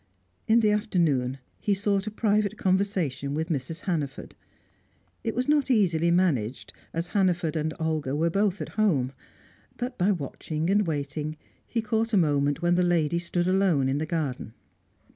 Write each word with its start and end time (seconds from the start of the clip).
In 0.47 0.61
the 0.61 0.71
afternoon, 0.71 1.37
he 1.59 1.75
sought 1.75 2.07
a 2.07 2.09
private 2.09 2.57
conversation 2.57 3.35
with 3.35 3.49
Mrs. 3.49 3.81
Hannaford. 3.81 4.33
It 5.23 5.35
was 5.35 5.47
not 5.47 5.69
easily 5.69 6.09
managed, 6.09 6.73
as 6.91 7.09
Hannaford 7.09 7.55
and 7.55 7.71
Olga 7.79 8.15
were 8.15 8.31
both 8.31 8.61
at 8.63 8.69
home; 8.69 9.13
but, 9.77 9.99
by 9.99 10.11
watching 10.11 10.71
and 10.71 10.87
waiting, 10.87 11.37
he 11.67 11.83
caught 11.83 12.13
a 12.13 12.17
moment 12.17 12.63
when 12.63 12.73
the 12.73 12.81
lady 12.83 13.19
stood 13.19 13.47
alone 13.47 13.87
in 13.87 13.99
the 13.99 14.07
garden. 14.07 14.55